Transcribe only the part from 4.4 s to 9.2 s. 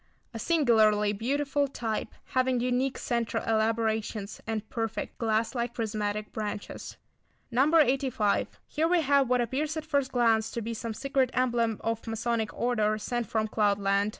and perfect, glass like prismatic branches. No. 85. Here we